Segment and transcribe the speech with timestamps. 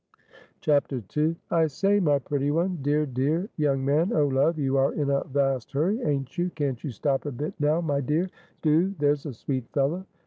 [0.67, 1.35] II.
[1.51, 2.79] "I say, my pretty one!
[2.81, 3.05] Dear!
[3.05, 3.49] Dear!
[3.55, 4.11] young man!
[4.13, 6.49] Oh, love, you are in a vast hurry, aint you?
[6.49, 8.27] Can't you stop a bit, now, my dear:
[8.63, 10.07] do there's a sweet fellow."